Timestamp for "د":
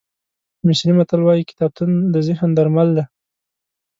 2.13-2.15